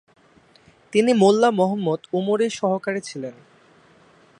তিনি 0.93 1.11
মোল্লা 1.13 1.49
মুহাম্মদ 1.51 1.99
ওমরের 2.13 2.49
সহকারী 2.49 3.01
ছিলেন। 3.01 3.35